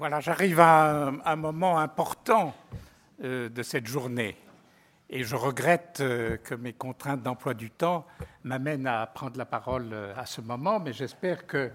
Voilà, 0.00 0.18
j'arrive 0.20 0.60
à 0.60 1.12
un, 1.26 1.36
moment 1.36 1.78
important 1.78 2.56
euh, 3.22 3.50
de 3.50 3.62
cette 3.62 3.86
journée 3.86 4.34
et 5.10 5.24
je 5.24 5.36
regrette 5.36 5.98
euh, 6.00 6.38
que 6.38 6.54
mes 6.54 6.72
contraintes 6.72 7.22
d'emploi 7.22 7.52
du 7.52 7.70
temps 7.70 8.06
m'amènent 8.42 8.86
à 8.86 9.06
prendre 9.06 9.36
la 9.36 9.44
parole 9.44 9.90
euh, 9.92 10.14
à 10.16 10.24
ce 10.24 10.40
moment, 10.40 10.80
mais 10.80 10.94
j'espère 10.94 11.46
que 11.46 11.70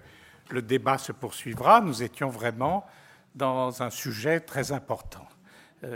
le 0.50 0.60
débat 0.60 0.98
se 0.98 1.12
poursuivra. 1.12 1.80
Nous 1.80 2.02
étions 2.02 2.28
vraiment 2.28 2.84
dans 3.36 3.84
un 3.84 3.90
sujet 3.90 4.40
très 4.40 4.72
important, 4.72 5.28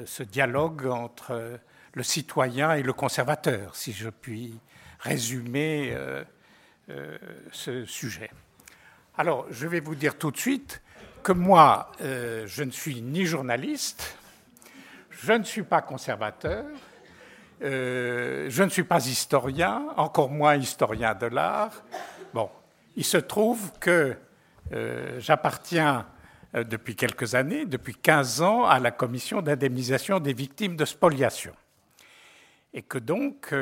ce 0.05 0.23
dialogue 0.23 0.87
entre 0.87 1.59
le 1.95 2.03
citoyen 2.05 2.75
et 2.75 2.85
le 2.85 2.93
conservateur, 2.93 3.75
si 3.75 3.93
je 3.93 4.09
puis 4.09 4.61
résumer 5.01 5.97
ce 7.51 7.85
sujet. 7.87 8.31
Alors, 9.17 9.47
je 9.51 9.67
vais 9.67 9.81
vous 9.81 9.97
dire 9.97 10.17
tout 10.17 10.31
de 10.31 10.37
suite 10.37 10.81
que 11.23 11.33
moi, 11.33 11.93
euh, 12.01 12.47
je 12.47 12.63
ne 12.63 12.71
suis 12.71 13.03
ni 13.03 13.25
journaliste, 13.25 14.17
je 15.11 15.33
ne 15.33 15.45
suis 15.45 15.63
pas 15.63 15.83
conservateur, 15.83 16.65
euh, 17.63 18.47
je 18.49 18.63
ne 18.63 18.71
suis 18.71 18.85
pas 18.85 19.07
historien, 19.07 19.89
encore 19.97 20.31
moins 20.31 20.57
historien 20.57 21.15
de 21.15 21.27
l'art. 21.27 21.83
Bon, 22.33 22.49
il 22.97 23.05
se 23.05 23.19
trouve 23.19 23.73
que 23.79 24.17
euh, 24.73 25.21
j'appartiens 25.21 26.07
depuis 26.55 26.97
quelques 26.97 27.37
années, 27.37 27.65
depuis 27.65 27.95
15 27.95 28.43
ans, 28.43 28.65
à 28.65 28.81
la 28.81 28.91
commission 28.91 29.41
d'indemnisation 29.41 30.19
des 30.19 30.33
victimes 30.33 30.75
de 30.75 30.85
spoliation. 30.85 31.53
Et 32.75 32.83
que 32.83 32.99
donc, 32.99 33.55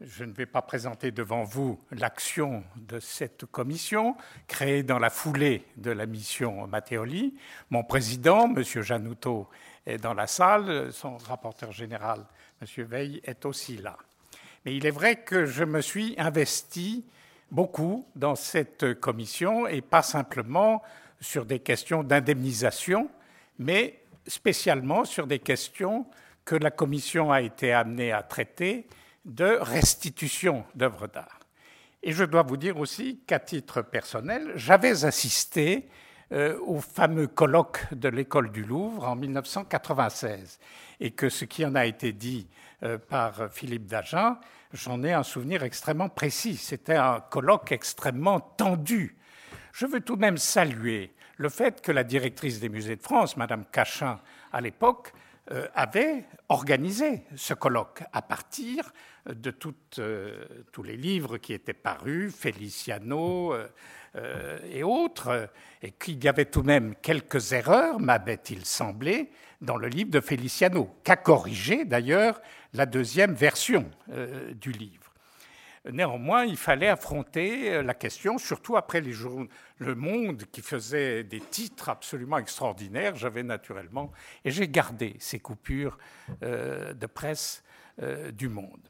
je 0.00 0.24
ne 0.24 0.32
vais 0.32 0.46
pas 0.46 0.62
présenter 0.62 1.10
devant 1.10 1.44
vous 1.44 1.78
l'action 1.90 2.64
de 2.76 3.00
cette 3.00 3.46
commission 3.46 4.14
créée 4.46 4.82
dans 4.82 4.98
la 4.98 5.08
foulée 5.08 5.64
de 5.76 5.90
la 5.90 6.04
mission 6.06 6.66
Matteoli. 6.66 7.34
Mon 7.70 7.82
président, 7.82 8.44
M. 8.44 8.62
Janouto, 8.62 9.48
est 9.86 9.98
dans 9.98 10.12
la 10.12 10.26
salle. 10.26 10.92
Son 10.92 11.16
rapporteur 11.16 11.72
général, 11.72 12.26
M. 12.60 12.84
Veil, 12.84 13.20
est 13.24 13.46
aussi 13.46 13.78
là. 13.78 13.96
Mais 14.64 14.76
il 14.76 14.84
est 14.84 14.90
vrai 14.90 15.16
que 15.22 15.46
je 15.46 15.64
me 15.64 15.80
suis 15.80 16.14
investi 16.18 17.04
beaucoup 17.50 18.06
dans 18.14 18.34
cette 18.34 19.00
commission 19.00 19.66
et 19.66 19.80
pas 19.80 20.02
simplement 20.02 20.82
sur 21.20 21.46
des 21.46 21.60
questions 21.60 22.02
d'indemnisation, 22.02 23.08
mais 23.58 24.02
spécialement 24.26 25.06
sur 25.06 25.26
des 25.26 25.38
questions 25.38 26.04
que 26.44 26.56
la 26.56 26.70
commission 26.70 27.32
a 27.32 27.40
été 27.40 27.72
amenée 27.72 28.12
à 28.12 28.22
traiter 28.22 28.86
de 29.26 29.58
restitution 29.60 30.64
d'œuvres 30.74 31.08
d'art. 31.08 31.40
Et 32.02 32.12
je 32.12 32.24
dois 32.24 32.42
vous 32.42 32.56
dire 32.56 32.78
aussi 32.78 33.20
qu'à 33.26 33.40
titre 33.40 33.82
personnel, 33.82 34.52
j'avais 34.54 35.04
assisté 35.04 35.88
euh, 36.32 36.58
au 36.60 36.80
fameux 36.80 37.26
colloque 37.26 37.92
de 37.92 38.08
l'école 38.08 38.52
du 38.52 38.64
Louvre 38.64 39.08
en 39.08 39.16
1996 39.16 40.58
et 41.00 41.10
que 41.10 41.28
ce 41.28 41.44
qui 41.44 41.66
en 41.66 41.74
a 41.74 41.84
été 41.84 42.12
dit 42.12 42.46
euh, 42.82 42.98
par 42.98 43.50
Philippe 43.52 43.86
Dagen, 43.86 44.36
j'en 44.72 45.02
ai 45.02 45.12
un 45.12 45.24
souvenir 45.24 45.64
extrêmement 45.64 46.08
précis. 46.08 46.56
C'était 46.56 46.96
un 46.96 47.20
colloque 47.20 47.72
extrêmement 47.72 48.40
tendu. 48.40 49.16
Je 49.72 49.86
veux 49.86 50.00
tout 50.00 50.16
de 50.16 50.20
même 50.20 50.38
saluer 50.38 51.12
le 51.36 51.48
fait 51.48 51.82
que 51.82 51.92
la 51.92 52.04
directrice 52.04 52.60
des 52.60 52.68
musées 52.68 52.96
de 52.96 53.02
France, 53.02 53.36
Madame 53.36 53.64
Cachin, 53.70 54.20
à 54.52 54.60
l'époque, 54.60 55.12
avait 55.74 56.24
organisé 56.48 57.22
ce 57.36 57.54
colloque 57.54 58.02
à 58.12 58.22
partir 58.22 58.92
de 59.28 59.54
euh, 59.98 60.44
tous 60.72 60.82
les 60.82 60.96
livres 60.96 61.38
qui 61.38 61.52
étaient 61.52 61.74
parus, 61.74 62.34
Feliciano 62.34 63.54
euh, 63.54 64.58
et 64.70 64.82
autres, 64.82 65.48
et 65.82 65.92
qu'il 65.92 66.22
y 66.22 66.28
avait 66.28 66.46
tout 66.46 66.62
de 66.62 66.66
même 66.66 66.94
quelques 67.02 67.52
erreurs, 67.52 68.00
m'avait-il 68.00 68.64
semblé, 68.64 69.30
dans 69.60 69.76
le 69.76 69.88
livre 69.88 70.10
de 70.10 70.20
Feliciano, 70.20 70.90
qu'a 71.02 71.16
corrigé 71.16 71.84
d'ailleurs 71.84 72.40
la 72.72 72.86
deuxième 72.86 73.34
version 73.34 73.90
du 74.54 74.72
livre. 74.72 75.12
Néanmoins, 75.92 76.44
il 76.44 76.56
fallait 76.56 76.88
affronter 76.88 77.72
euh, 77.74 77.82
la 77.82 77.94
question, 77.94 78.38
surtout 78.38 78.76
après 78.76 79.00
les 79.00 79.14
Le 79.78 79.94
Monde 79.94 80.44
qui 80.50 80.60
faisait 80.60 81.22
des 81.22 81.40
titres 81.40 81.88
absolument 81.88 82.38
extraordinaires. 82.38 83.14
J'avais 83.14 83.42
naturellement, 83.42 84.10
et 84.44 84.50
j'ai 84.50 84.68
gardé 84.68 85.16
ces 85.20 85.38
coupures 85.38 85.98
euh, 86.42 86.92
de 86.92 87.06
presse 87.06 87.62
euh, 88.02 88.32
du 88.32 88.48
Monde. 88.48 88.88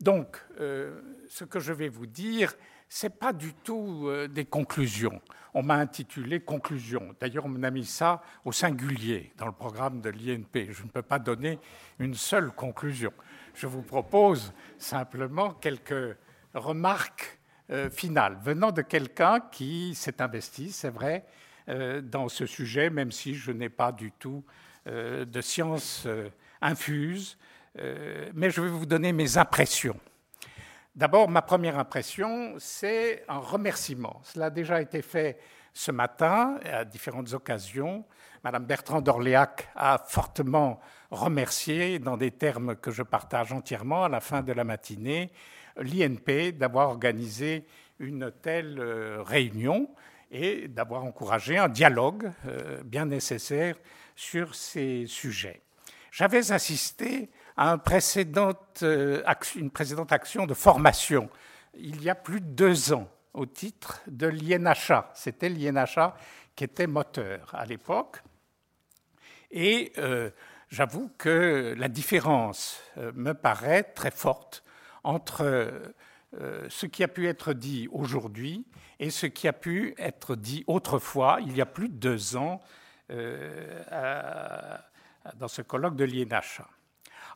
Donc, 0.00 0.38
ce 0.58 1.44
que 1.44 1.60
je 1.60 1.72
vais 1.72 1.88
vous 1.88 2.06
dire, 2.06 2.54
ce 2.88 3.06
n'est 3.06 3.12
pas 3.12 3.32
du 3.32 3.54
tout 3.54 4.10
des 4.28 4.44
conclusions. 4.44 5.22
On 5.54 5.62
m'a 5.62 5.76
intitulé 5.76 6.40
Conclusions. 6.40 7.14
D'ailleurs, 7.20 7.44
on 7.46 7.62
a 7.62 7.70
mis 7.70 7.86
ça 7.86 8.20
au 8.44 8.52
singulier 8.52 9.32
dans 9.38 9.46
le 9.46 9.52
programme 9.52 10.00
de 10.00 10.10
l'INP. 10.10 10.72
Je 10.72 10.82
ne 10.82 10.88
peux 10.88 11.00
pas 11.00 11.20
donner 11.20 11.58
une 12.00 12.14
seule 12.14 12.50
conclusion 12.50 13.12
je 13.54 13.66
vous 13.66 13.82
propose 13.82 14.52
simplement 14.78 15.50
quelques 15.50 16.16
remarques 16.54 17.38
euh, 17.70 17.88
finales 17.88 18.36
venant 18.42 18.72
de 18.72 18.82
quelqu'un 18.82 19.40
qui 19.40 19.94
s'est 19.94 20.20
investi, 20.20 20.70
c'est 20.70 20.90
vrai, 20.90 21.24
euh, 21.68 22.02
dans 22.02 22.28
ce 22.28 22.46
sujet, 22.46 22.90
même 22.90 23.10
si 23.10 23.34
je 23.34 23.52
n'ai 23.52 23.70
pas 23.70 23.92
du 23.92 24.12
tout 24.12 24.44
euh, 24.86 25.24
de 25.24 25.40
science 25.40 26.06
infuse, 26.60 27.38
mais 28.34 28.50
je 28.50 28.60
vais 28.60 28.68
vous 28.68 28.86
donner 28.86 29.12
mes 29.12 29.36
impressions. 29.36 29.98
D'abord, 30.94 31.28
ma 31.28 31.42
première 31.42 31.76
impression, 31.76 32.54
c'est 32.58 33.24
un 33.28 33.38
remerciement. 33.38 34.20
Cela 34.22 34.46
a 34.46 34.50
déjà 34.50 34.80
été 34.80 35.02
fait 35.02 35.40
ce 35.72 35.90
matin 35.90 36.60
à 36.64 36.84
différentes 36.84 37.32
occasions. 37.32 38.04
Madame 38.44 38.64
Bertrand 38.64 39.00
d'Orléac 39.00 39.68
a 39.74 39.98
fortement 39.98 40.78
remercié, 41.20 41.98
dans 41.98 42.16
des 42.16 42.30
termes 42.30 42.76
que 42.76 42.90
je 42.90 43.02
partage 43.02 43.52
entièrement, 43.52 44.04
à 44.04 44.08
la 44.08 44.20
fin 44.20 44.42
de 44.42 44.52
la 44.52 44.64
matinée, 44.64 45.30
l'INP 45.76 46.52
d'avoir 46.52 46.88
organisé 46.88 47.64
une 47.98 48.32
telle 48.42 48.78
euh, 48.78 49.22
réunion 49.22 49.88
et 50.30 50.68
d'avoir 50.68 51.04
encouragé 51.04 51.58
un 51.58 51.68
dialogue 51.68 52.30
euh, 52.46 52.82
bien 52.84 53.06
nécessaire 53.06 53.76
sur 54.16 54.54
ces 54.54 55.06
sujets. 55.06 55.60
J'avais 56.10 56.52
assisté 56.52 57.30
à 57.56 57.74
euh, 57.74 59.34
une 59.56 59.70
précédente 59.70 60.12
action 60.12 60.46
de 60.46 60.54
formation 60.54 61.28
il 61.76 62.02
y 62.02 62.10
a 62.10 62.14
plus 62.14 62.40
de 62.40 62.46
deux 62.46 62.92
ans 62.92 63.08
au 63.32 63.46
titre 63.46 64.00
de 64.06 64.28
l'INHA. 64.28 65.10
C'était 65.14 65.48
l'INHA 65.48 66.16
qui 66.54 66.64
était 66.64 66.86
moteur 66.86 67.52
à 67.52 67.64
l'époque. 67.64 68.22
Et 69.50 69.92
j'avoue 70.74 71.10
que 71.18 71.74
la 71.78 71.88
différence 71.88 72.80
euh, 72.98 73.12
me 73.14 73.32
paraît 73.32 73.84
très 73.84 74.10
forte 74.10 74.64
entre 75.04 75.42
euh, 75.44 76.66
ce 76.68 76.86
qui 76.86 77.04
a 77.04 77.08
pu 77.08 77.28
être 77.28 77.52
dit 77.52 77.88
aujourd'hui 77.92 78.66
et 78.98 79.10
ce 79.10 79.26
qui 79.26 79.46
a 79.46 79.52
pu 79.52 79.94
être 79.98 80.34
dit 80.34 80.64
autrefois, 80.66 81.38
il 81.42 81.56
y 81.56 81.60
a 81.60 81.66
plus 81.66 81.88
de 81.88 81.94
deux 81.94 82.36
ans, 82.36 82.60
dans 85.36 85.46
ce 85.46 85.62
colloque 85.62 85.94
de 85.94 86.04
l'INHA. 86.04 86.66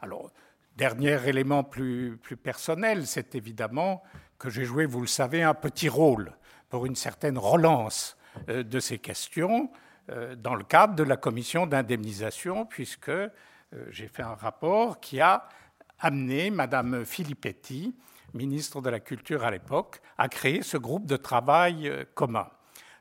Alors, 0.00 0.30
dernier 0.76 1.28
élément 1.28 1.62
plus, 1.62 2.16
plus 2.16 2.36
personnel, 2.36 3.06
c'est 3.06 3.34
évidemment 3.34 4.02
que 4.38 4.50
j'ai 4.50 4.64
joué, 4.64 4.86
vous 4.86 5.00
le 5.00 5.06
savez, 5.06 5.42
un 5.42 5.54
petit 5.54 5.88
rôle 5.88 6.32
pour 6.68 6.86
une 6.86 6.96
certaine 6.96 7.38
relance 7.38 8.16
euh, 8.48 8.62
de 8.62 8.80
ces 8.80 8.98
questions 8.98 9.70
euh, 9.72 9.87
dans 10.36 10.54
le 10.54 10.64
cadre 10.64 10.94
de 10.94 11.02
la 11.02 11.16
commission 11.16 11.66
d'indemnisation, 11.66 12.66
puisque 12.66 13.08
euh, 13.08 13.28
j'ai 13.90 14.08
fait 14.08 14.22
un 14.22 14.34
rapport 14.34 15.00
qui 15.00 15.20
a 15.20 15.48
amené 16.00 16.50
Madame 16.50 17.04
Filippetti, 17.04 17.94
ministre 18.34 18.80
de 18.80 18.90
la 18.90 19.00
Culture 19.00 19.44
à 19.44 19.50
l'époque, 19.50 20.00
à 20.16 20.28
créer 20.28 20.62
ce 20.62 20.76
groupe 20.76 21.06
de 21.06 21.16
travail 21.16 21.90
commun. 22.14 22.48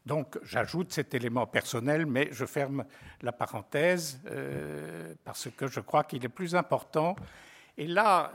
Donc 0.05 0.39
j'ajoute 0.43 0.91
cet 0.93 1.13
élément 1.13 1.45
personnel, 1.45 2.05
mais 2.05 2.29
je 2.31 2.45
ferme 2.45 2.85
la 3.21 3.33
parenthèse 3.33 4.21
parce 5.25 5.49
que 5.55 5.67
je 5.67 5.81
crois 5.81 6.05
qu'il 6.05 6.23
est 6.23 6.29
plus 6.29 6.55
important. 6.55 7.17
Et 7.77 7.87
là, 7.87 8.31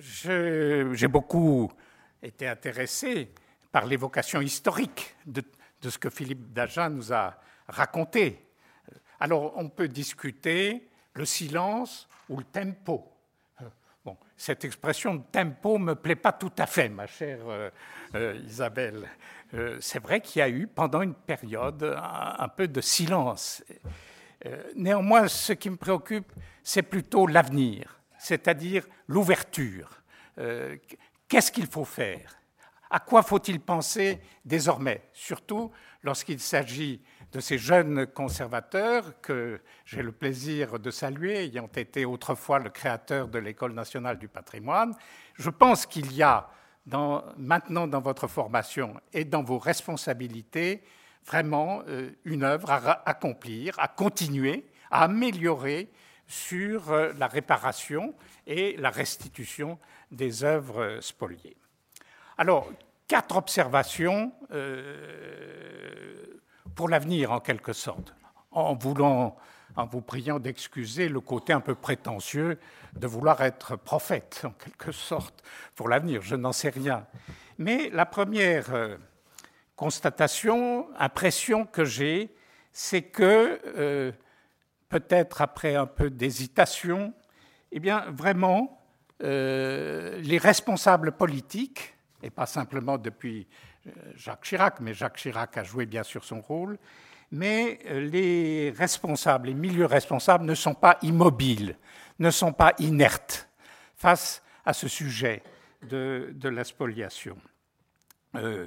j'ai 0.00 1.08
beaucoup 1.08 1.72
était 2.22 2.46
intéressé 2.46 3.30
par 3.70 3.86
l'évocation 3.86 4.40
historique 4.40 5.16
de, 5.26 5.42
ce 5.82 5.98
que 5.98 6.10
Philippe 6.10 6.52
Dagen 6.52 6.94
nous 6.94 7.12
a 7.12 7.34
raconté. 7.68 8.48
Alors 9.20 9.52
on 9.56 9.68
peut 9.68 9.88
discuter 9.88 10.88
le 11.14 11.24
silence 11.24 12.08
ou 12.28 12.38
le 12.38 12.44
tempo. 12.44 13.08
Bon, 14.04 14.16
cette 14.36 14.64
expression 14.64 15.14
de 15.14 15.22
tempo 15.30 15.78
ne 15.78 15.84
me 15.84 15.94
plaît 15.94 16.16
pas 16.16 16.32
tout 16.32 16.50
à 16.58 16.66
fait, 16.66 16.88
ma 16.88 17.06
chère 17.06 17.38
euh, 17.46 17.70
euh, 18.16 18.40
Isabelle. 18.44 19.08
Euh, 19.54 19.78
c'est 19.80 20.02
vrai 20.02 20.20
qu'il 20.20 20.40
y 20.40 20.42
a 20.42 20.48
eu 20.48 20.66
pendant 20.66 21.02
une 21.02 21.14
période 21.14 21.96
un, 21.96 22.48
peu 22.48 22.66
de 22.66 22.80
silence. 22.80 23.62
néanmoins, 24.74 25.28
ce 25.28 25.52
qui 25.52 25.70
me 25.70 25.76
préoccupe, 25.76 26.32
c'est 26.64 26.82
plutôt 26.82 27.28
l'avenir, 27.28 28.00
c'est-à-dire 28.18 28.88
l'ouverture. 29.06 30.02
Qu'est-ce 31.28 31.52
qu'il 31.52 31.66
faut 31.66 31.84
faire? 31.84 32.34
À 32.90 32.98
quoi 32.98 33.22
faut-il 33.22 33.60
penser 33.60 34.20
désormais? 34.44 35.02
Surtout 35.12 35.70
lorsqu'il 36.02 36.40
s'agit 36.40 37.00
de 37.32 37.40
ces 37.40 37.56
jeunes 37.56 38.06
conservateurs 38.06 39.20
que 39.22 39.60
j'ai 39.86 40.02
le 40.02 40.12
plaisir 40.12 40.78
de 40.78 40.90
saluer, 40.90 41.44
ayant 41.44 41.70
été 41.74 42.04
autrefois 42.04 42.58
le 42.58 42.68
créateur 42.68 43.28
de 43.28 43.38
l'École 43.38 43.72
nationale 43.72 44.18
du 44.18 44.28
patrimoine. 44.28 44.94
Je 45.34 45.48
pense 45.48 45.86
qu'il 45.86 46.12
y 46.12 46.22
a 46.22 46.48
maintenant 47.38 47.86
dans 47.86 48.00
votre 48.00 48.26
formation 48.26 49.00
et 49.12 49.24
dans 49.24 49.42
vos 49.42 49.58
responsabilités 49.58 50.82
vraiment 51.24 51.82
euh, 51.88 52.10
une 52.24 52.42
œuvre 52.42 52.70
à 52.70 53.08
accomplir, 53.08 53.78
à 53.78 53.88
continuer, 53.88 54.66
à 54.90 55.04
améliorer 55.04 55.88
sur 56.26 56.90
euh, 56.90 57.12
la 57.18 57.28
réparation 57.28 58.14
et 58.46 58.76
la 58.78 58.90
restitution 58.90 59.78
des 60.10 60.42
œuvres 60.42 60.98
spoliées. 61.00 61.56
Alors, 62.36 62.70
quatre 63.06 63.36
observations 63.36 64.32
euh, 64.50 66.22
pour 66.74 66.88
l'avenir 66.88 67.32
en 67.32 67.40
quelque 67.40 67.72
sorte, 67.72 68.14
en 68.50 68.74
vous 68.74 70.02
priant 70.02 70.38
d'excuser 70.38 71.08
le 71.08 71.20
côté 71.20 71.52
un 71.52 71.60
peu 71.60 71.74
prétentieux 71.74 72.58
de 72.94 73.06
vouloir 73.06 73.42
être 73.42 73.76
prophète 73.76 74.42
en 74.44 74.50
quelque 74.50 74.92
sorte 74.92 75.42
pour 75.74 75.88
l'avenir. 75.88 76.22
Je 76.22 76.36
n'en 76.36 76.52
sais 76.52 76.70
rien. 76.70 77.06
Mais 77.58 77.90
la 77.90 78.06
première 78.06 78.74
euh, 78.74 78.96
constatation, 79.76 80.88
impression 80.98 81.64
que 81.64 81.84
j'ai, 81.84 82.34
c'est 82.72 83.02
que 83.02 83.60
euh, 83.76 84.12
peut-être 84.88 85.42
après 85.42 85.74
un 85.74 85.86
peu 85.86 86.10
d'hésitation, 86.10 87.12
eh 87.70 87.80
bien 87.80 88.04
vraiment 88.10 88.82
euh, 89.22 90.18
les 90.20 90.38
responsables 90.38 91.12
politiques, 91.12 91.94
et 92.22 92.30
pas 92.30 92.46
simplement 92.46 92.98
depuis 92.98 93.46
Jacques 94.14 94.44
Chirac, 94.44 94.80
mais 94.80 94.94
Jacques 94.94 95.16
Chirac 95.16 95.56
a 95.56 95.64
joué 95.64 95.86
bien 95.86 96.02
sûr 96.02 96.24
son 96.24 96.40
rôle, 96.40 96.78
mais 97.32 97.80
les 97.90 98.70
responsables, 98.76 99.48
les 99.48 99.54
milieux 99.54 99.86
responsables 99.86 100.44
ne 100.44 100.54
sont 100.54 100.74
pas 100.74 100.98
immobiles, 101.02 101.76
ne 102.18 102.30
sont 102.30 102.52
pas 102.52 102.74
inertes 102.78 103.48
face 103.96 104.42
à 104.64 104.72
ce 104.72 104.88
sujet 104.88 105.42
de, 105.82 106.48
la 106.48 106.64
spoliation. 106.64 107.36
Euh, 108.36 108.66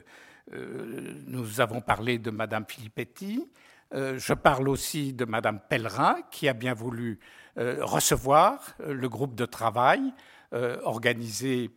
euh, 0.53 1.13
nous 1.27 1.61
avons 1.61 1.81
parlé 1.81 2.17
de 2.17 2.31
Madame 2.31 2.65
Filippetti. 2.67 3.49
Euh, 3.93 4.17
je 4.17 4.33
parle 4.33 4.67
aussi 4.67 5.13
de 5.13 5.25
Madame 5.25 5.59
Pellerin, 5.69 6.17
qui 6.31 6.47
a 6.49 6.53
bien 6.53 6.73
voulu 6.73 7.19
recevoir 7.57 8.75
le 8.85 9.07
groupe 9.07 9.33
de 9.33 9.45
travail 9.45 10.13
organisé 10.51 11.71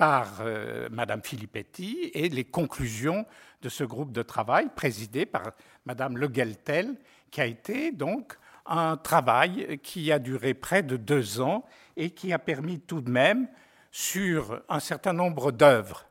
par 0.00 0.42
Madame 0.90 1.22
Filippetti 1.22 2.10
et 2.14 2.30
les 2.30 2.44
conclusions 2.44 3.26
de 3.60 3.68
ce 3.68 3.84
groupe 3.84 4.12
de 4.12 4.22
travail 4.22 4.70
présidé 4.74 5.26
par 5.26 5.52
Madame 5.84 6.16
Le 6.16 6.26
Gueltel, 6.26 6.96
qui 7.30 7.42
a 7.42 7.44
été 7.44 7.92
donc 7.92 8.38
un 8.64 8.96
travail 8.96 9.78
qui 9.82 10.10
a 10.10 10.18
duré 10.18 10.54
près 10.54 10.82
de 10.82 10.96
deux 10.96 11.42
ans 11.42 11.66
et 11.98 12.12
qui 12.12 12.32
a 12.32 12.38
permis 12.38 12.80
tout 12.80 13.02
de 13.02 13.10
même, 13.10 13.46
sur 13.92 14.62
un 14.70 14.80
certain 14.80 15.12
nombre 15.12 15.52
d'œuvres, 15.52 16.06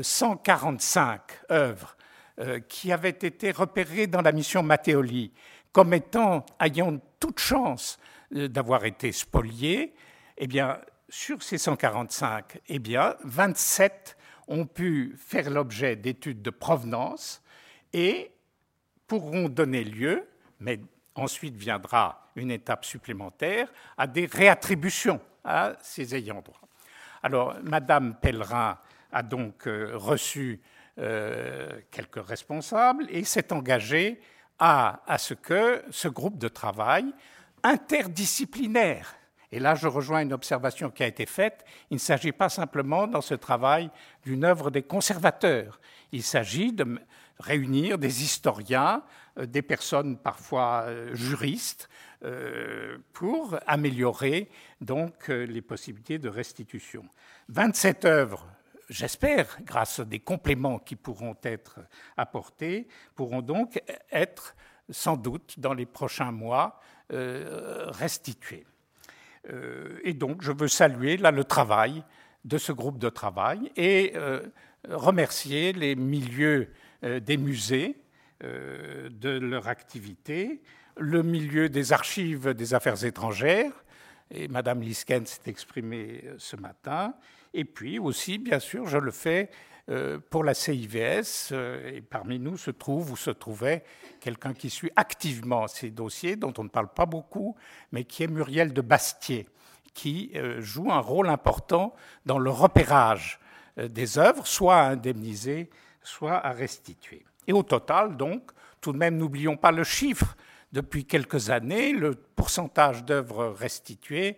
145 0.00 1.20
œuvres 1.50 1.98
euh, 2.38 2.60
qui 2.60 2.92
avaient 2.92 3.10
été 3.10 3.50
repérées 3.50 4.06
dans 4.06 4.22
la 4.22 4.32
mission 4.32 4.62
Matteoli 4.62 5.32
comme 5.72 5.92
étant 5.92 6.46
ayant 6.60 6.98
toute 7.20 7.40
chance 7.40 7.98
euh, 8.34 8.48
d'avoir 8.48 8.84
été 8.84 9.12
spoliées, 9.12 9.92
eh 10.38 10.46
bien, 10.46 10.78
sur 11.14 11.42
ces 11.44 11.58
145, 11.58 12.60
eh 12.68 12.78
bien, 12.80 13.14
27 13.22 14.16
ont 14.48 14.66
pu 14.66 15.14
faire 15.16 15.48
l'objet 15.48 15.94
d'études 15.94 16.42
de 16.42 16.50
provenance 16.50 17.40
et 17.92 18.32
pourront 19.06 19.48
donner 19.48 19.84
lieu, 19.84 20.28
mais 20.58 20.80
Ensuite 21.16 21.54
viendra 21.54 22.32
une 22.34 22.50
étape 22.50 22.84
supplémentaire 22.84 23.72
à 23.96 24.08
des 24.08 24.26
réattributions 24.26 25.20
à 25.44 25.74
ces 25.80 26.16
ayants 26.16 26.42
droit. 26.42 26.60
Alors, 27.22 27.54
Madame 27.62 28.16
Pellerin 28.20 28.78
a 29.12 29.22
donc 29.22 29.68
euh, 29.68 29.92
reçu 29.94 30.60
euh, 30.98 31.80
quelques 31.92 32.26
responsables 32.26 33.06
et 33.10 33.22
s'est 33.22 33.52
engagée 33.52 34.20
à, 34.58 35.02
à, 35.06 35.18
ce 35.18 35.34
que 35.34 35.84
ce 35.90 36.08
groupe 36.08 36.38
de 36.38 36.48
travail 36.48 37.06
interdisciplinaire, 37.62 39.14
et 39.54 39.60
là 39.60 39.76
je 39.76 39.86
rejoins 39.86 40.20
une 40.22 40.32
observation 40.32 40.90
qui 40.90 41.04
a 41.04 41.06
été 41.06 41.26
faite, 41.26 41.64
il 41.90 41.94
ne 41.94 42.00
s'agit 42.00 42.32
pas 42.32 42.48
simplement 42.48 43.06
dans 43.06 43.20
ce 43.20 43.34
travail 43.34 43.88
d'une 44.24 44.42
œuvre 44.42 44.68
des 44.72 44.82
conservateurs, 44.82 45.80
il 46.10 46.24
s'agit 46.24 46.72
de 46.72 46.98
réunir 47.38 47.96
des 47.98 48.24
historiens, 48.24 49.04
euh, 49.38 49.46
des 49.46 49.62
personnes 49.62 50.18
parfois 50.18 50.86
euh, 50.86 51.14
juristes, 51.14 51.88
euh, 52.24 52.98
pour 53.12 53.56
améliorer 53.68 54.50
donc 54.80 55.28
les 55.28 55.62
possibilités 55.62 56.18
de 56.18 56.28
restitution. 56.28 57.04
27 57.48 58.06
œuvres, 58.06 58.48
j'espère, 58.88 59.58
grâce 59.62 60.00
à 60.00 60.04
des 60.04 60.18
compléments 60.18 60.80
qui 60.80 60.96
pourront 60.96 61.36
être 61.44 61.78
apportés, 62.16 62.88
pourront 63.14 63.42
donc 63.42 63.80
être 64.10 64.56
sans 64.90 65.16
doute 65.16 65.60
dans 65.60 65.74
les 65.74 65.86
prochains 65.86 66.32
mois 66.32 66.80
restituées. 67.10 68.64
Et 70.04 70.14
donc 70.14 70.42
je 70.42 70.52
veux 70.52 70.68
saluer 70.68 71.16
là 71.16 71.30
le 71.30 71.44
travail 71.44 72.02
de 72.44 72.56
ce 72.56 72.72
groupe 72.72 72.98
de 72.98 73.08
travail 73.10 73.70
et 73.76 74.14
remercier 74.88 75.72
les 75.72 75.94
milieux 75.96 76.68
des 77.02 77.36
musées 77.36 77.96
euh, 78.42 79.08
de 79.10 79.30
leur 79.30 79.68
activité, 79.68 80.60
le 80.98 81.22
milieu 81.22 81.68
des 81.68 81.92
archives 81.92 82.52
des 82.52 82.74
affaires 82.74 83.04
étrangères, 83.04 83.72
et 84.30 84.48
Madame 84.48 84.82
Lisken 84.82 85.24
s'est 85.24 85.48
exprimée 85.48 86.22
euh, 86.24 86.34
ce 86.38 86.56
matin, 86.56 87.14
et 87.54 87.64
puis 87.64 88.00
aussi, 88.00 88.38
bien 88.38 88.58
sûr, 88.58 88.86
je 88.86 88.98
le 88.98 89.12
fais 89.12 89.50
euh, 89.50 89.73
pour 90.30 90.44
la 90.44 90.54
CIVS, 90.54 91.52
et 91.52 92.00
parmi 92.00 92.38
nous 92.38 92.56
se 92.56 92.70
trouve 92.70 93.12
ou 93.12 93.16
se 93.16 93.30
trouvait 93.30 93.84
quelqu'un 94.20 94.54
qui 94.54 94.70
suit 94.70 94.90
activement 94.96 95.66
ces 95.66 95.90
dossiers, 95.90 96.36
dont 96.36 96.54
on 96.56 96.64
ne 96.64 96.68
parle 96.70 96.88
pas 96.88 97.06
beaucoup, 97.06 97.54
mais 97.92 98.04
qui 98.04 98.22
est 98.22 98.28
Muriel 98.28 98.72
de 98.72 98.80
Bastier, 98.80 99.46
qui 99.92 100.32
joue 100.58 100.90
un 100.90 101.00
rôle 101.00 101.28
important 101.28 101.94
dans 102.24 102.38
le 102.38 102.50
repérage 102.50 103.38
des 103.76 104.18
œuvres, 104.18 104.46
soit 104.46 104.76
à 104.76 104.90
indemniser, 104.90 105.68
soit 106.02 106.36
à 106.36 106.52
restituer. 106.52 107.24
Et 107.46 107.52
au 107.52 107.62
total, 107.62 108.16
donc, 108.16 108.50
tout 108.80 108.92
de 108.92 108.98
même, 108.98 109.16
n'oublions 109.16 109.56
pas 109.56 109.72
le 109.72 109.84
chiffre. 109.84 110.36
Depuis 110.72 111.04
quelques 111.04 111.50
années, 111.50 111.92
le 111.92 112.14
pourcentage 112.14 113.04
d'œuvres 113.04 113.46
restituées 113.48 114.36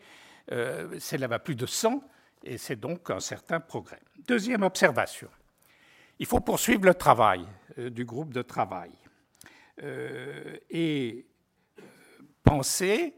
euh, 0.52 0.98
s'élève 0.98 1.32
à 1.32 1.38
plus 1.38 1.54
de 1.54 1.66
100, 1.66 2.02
et 2.46 2.58
c'est 2.58 2.76
donc 2.76 3.10
un 3.10 3.20
certain 3.20 3.60
progrès. 3.60 4.00
Deuxième 4.26 4.62
observation. 4.62 5.28
Il 6.18 6.26
faut 6.26 6.40
poursuivre 6.40 6.84
le 6.84 6.94
travail 6.94 7.44
euh, 7.78 7.90
du 7.90 8.04
groupe 8.04 8.32
de 8.32 8.42
travail 8.42 8.90
euh, 9.82 10.56
et 10.70 11.26
penser 12.42 13.14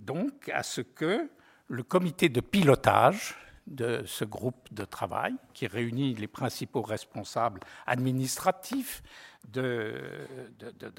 donc 0.00 0.48
à 0.48 0.62
ce 0.62 0.80
que 0.80 1.28
le 1.68 1.82
comité 1.82 2.28
de 2.28 2.40
pilotage 2.40 3.36
de 3.66 4.02
ce 4.06 4.24
groupe 4.24 4.72
de 4.72 4.84
travail 4.84 5.34
qui 5.52 5.66
réunit 5.66 6.14
les 6.14 6.28
principaux 6.28 6.82
responsables 6.82 7.60
administratifs 7.86 9.02
de, 9.48 10.00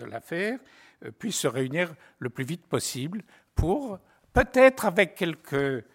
l'affaire 0.05 0.59
euh, 1.05 1.11
puisse 1.11 1.39
se 1.39 1.47
réunir 1.47 1.93
le 2.19 2.29
plus 2.29 2.43
vite 2.43 2.65
possible 2.65 3.23
pour, 3.55 3.99
peut-être 4.33 4.85
avec 4.85 5.15
quelques 5.15 5.53
euh, 5.53 5.85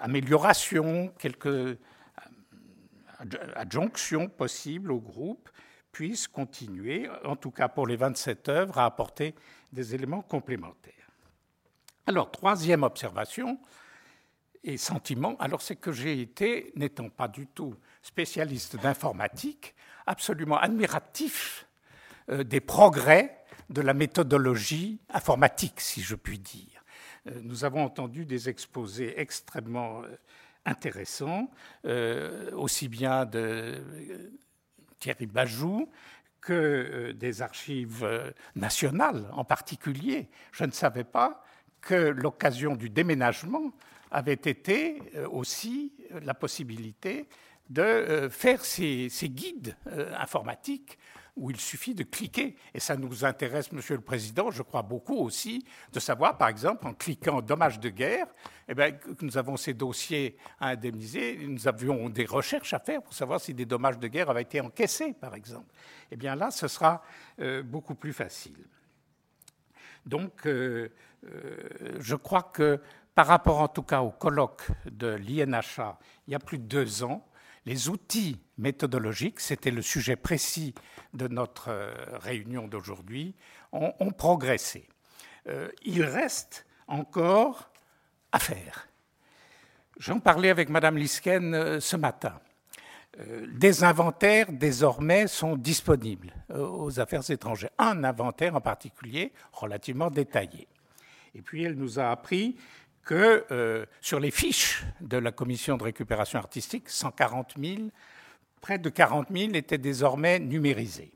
améliorations, 0.00 1.12
quelques 1.18 1.46
euh, 1.46 1.76
adjonctions 3.54 4.28
possibles 4.28 4.92
au 4.92 5.00
groupe, 5.00 5.50
puisse 5.92 6.28
continuer, 6.28 7.08
en 7.24 7.36
tout 7.36 7.50
cas 7.50 7.68
pour 7.68 7.86
les 7.86 7.96
27 7.96 8.48
œuvres, 8.48 8.78
à 8.78 8.84
apporter 8.84 9.34
des 9.72 9.94
éléments 9.94 10.22
complémentaires. 10.22 10.94
Alors, 12.06 12.30
troisième 12.30 12.84
observation, 12.84 13.58
et 14.64 14.76
sentiment, 14.76 15.36
alors 15.38 15.62
c'est 15.62 15.76
que 15.76 15.92
j'ai 15.92 16.20
été, 16.20 16.72
n'étant 16.74 17.08
pas 17.08 17.28
du 17.28 17.46
tout 17.46 17.74
spécialiste 18.02 18.76
d'informatique, 18.76 19.74
absolument 20.06 20.58
admiratif 20.58 21.66
euh, 22.30 22.44
des 22.44 22.60
progrès 22.60 23.44
de 23.70 23.82
la 23.82 23.94
méthodologie 23.94 25.00
informatique, 25.10 25.80
si 25.80 26.00
je 26.02 26.14
puis 26.14 26.38
dire. 26.38 26.77
Euh, 27.28 27.40
nous 27.42 27.64
avons 27.64 27.84
entendu 27.84 28.24
des 28.24 28.48
exposés 28.48 29.20
extrêmement 29.20 30.02
euh, 30.02 30.16
intéressants, 30.64 31.50
aussi 32.52 32.88
bien 32.88 33.24
de 33.24 33.82
Thierry 34.98 35.24
Bajou 35.24 35.88
que 36.42 37.12
des 37.12 37.40
archives 37.40 38.06
nationales 38.54 39.24
en 39.32 39.44
particulier. 39.44 40.28
Je 40.52 40.64
ne 40.64 40.70
savais 40.72 41.04
pas 41.04 41.42
que 41.80 41.94
l'occasion 41.94 42.76
du 42.76 42.90
déménagement 42.90 43.72
avait 44.10 44.32
été 44.32 45.02
euh, 45.14 45.28
aussi 45.28 45.92
la 46.22 46.34
possibilité 46.34 47.26
de 47.68 47.82
euh, 47.82 48.30
faire 48.30 48.64
ces, 48.64 49.10
guides 49.24 49.76
euh, 49.88 50.12
informatiques 50.16 50.98
où 51.38 51.50
il 51.50 51.58
suffit 51.58 51.94
de 51.94 52.02
cliquer. 52.02 52.56
Et 52.74 52.80
ça 52.80 52.96
nous 52.96 53.24
intéresse, 53.24 53.72
Monsieur 53.72 53.94
le 53.94 54.02
Président, 54.02 54.50
je 54.50 54.62
crois 54.62 54.82
beaucoup 54.82 55.16
aussi, 55.16 55.64
de 55.92 56.00
savoir, 56.00 56.36
par 56.36 56.48
exemple, 56.48 56.86
en 56.86 56.94
cliquant 56.94 57.40
dommages 57.40 57.80
de 57.80 57.88
guerre, 57.88 58.26
eh 58.68 58.74
bien, 58.74 58.92
que 58.92 59.24
nous 59.24 59.38
avons 59.38 59.56
ces 59.56 59.74
dossiers 59.74 60.36
à 60.60 60.70
indemniser, 60.70 61.38
nous 61.46 61.66
avions 61.66 62.08
des 62.08 62.26
recherches 62.26 62.74
à 62.74 62.80
faire 62.80 63.02
pour 63.02 63.14
savoir 63.14 63.40
si 63.40 63.54
des 63.54 63.64
dommages 63.64 63.98
de 63.98 64.08
guerre 64.08 64.30
avaient 64.30 64.42
été 64.42 64.60
encaissés, 64.60 65.14
par 65.14 65.34
exemple. 65.34 65.72
Eh 66.10 66.16
bien 66.16 66.34
là, 66.34 66.50
ce 66.50 66.68
sera 66.68 67.02
euh, 67.40 67.62
beaucoup 67.62 67.94
plus 67.94 68.12
facile. 68.12 68.58
Donc, 70.04 70.46
euh, 70.46 70.90
euh, 71.24 71.96
je 72.00 72.14
crois 72.14 72.42
que 72.42 72.80
par 73.14 73.26
rapport 73.26 73.60
en 73.60 73.68
tout 73.68 73.82
cas 73.82 74.00
au 74.00 74.10
colloque 74.10 74.68
de 74.90 75.08
l'INHA, 75.08 75.98
il 76.26 76.32
y 76.32 76.34
a 76.34 76.38
plus 76.38 76.58
de 76.58 76.64
deux 76.64 77.02
ans, 77.02 77.26
les 77.66 77.88
outils 77.88 78.40
méthodologiques, 78.58 79.40
c'était 79.40 79.70
le 79.70 79.82
sujet 79.82 80.16
précis 80.16 80.74
de 81.14 81.28
notre 81.28 81.68
euh, 81.68 81.92
réunion 82.20 82.68
d'aujourd'hui, 82.68 83.34
ont, 83.72 83.92
progressé. 84.12 84.88
Euh, 85.46 85.70
il 85.84 86.02
reste 86.02 86.66
encore 86.86 87.70
à 88.32 88.38
faire. 88.38 88.88
J'en 89.98 90.20
parlais 90.20 90.50
avec 90.50 90.68
Madame 90.68 90.96
Lisken 90.96 91.54
euh, 91.54 91.80
ce 91.80 91.96
matin. 91.96 92.38
Des 93.48 93.82
inventaires 93.82 94.52
désormais 94.52 95.26
sont 95.26 95.56
disponibles 95.56 96.32
aux 96.54 97.00
affaires 97.00 97.28
étrangères. 97.28 97.70
Un 97.76 98.04
inventaire 98.04 98.54
en 98.54 98.60
particulier 98.60 99.32
relativement 99.52 100.08
détaillé. 100.08 100.68
Et 101.34 101.42
puis 101.42 101.64
elle 101.64 101.74
nous 101.74 101.98
a 101.98 102.12
appris 102.12 102.56
que 103.02 103.86
sur 104.00 104.20
les 104.20 104.30
fiches 104.30 104.84
de 105.00 105.16
la 105.16 105.32
commission 105.32 105.76
de 105.76 105.82
récupération 105.82 106.38
artistique, 106.38 106.88
140 106.88 107.54
000, 107.58 107.88
près 108.60 108.78
de 108.78 108.88
40 108.88 109.28
000 109.30 109.54
étaient 109.54 109.78
désormais 109.78 110.38
numérisés. 110.38 111.12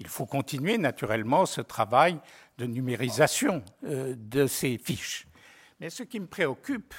Il 0.00 0.08
faut 0.08 0.26
continuer 0.26 0.78
naturellement 0.78 1.46
ce 1.46 1.60
travail 1.60 2.18
de 2.58 2.66
numérisation 2.66 3.62
euh, 3.84 4.14
de 4.16 4.46
ces 4.46 4.78
fiches. 4.78 5.26
Mais 5.80 5.90
ce 5.90 6.02
qui 6.02 6.20
me 6.20 6.26
préoccupe, 6.26 6.94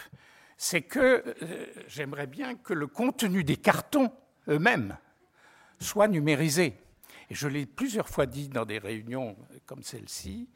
c'est 0.57 0.81
que 0.81 1.23
euh, 1.41 1.65
j'aimerais 1.87 2.27
bien 2.27 2.55
que 2.55 2.73
le 2.73 2.87
contenu 2.87 3.43
des 3.43 3.57
cartons 3.57 4.11
eux-mêmes 4.47 4.97
soit 5.79 6.07
numérisé. 6.07 6.77
Et 7.29 7.35
je 7.35 7.47
l'ai 7.47 7.65
plusieurs 7.65 8.07
fois 8.07 8.25
dit 8.25 8.49
dans 8.49 8.65
des 8.65 8.77
réunions 8.77 9.35
comme 9.65 9.83
celle-ci, 9.83 10.47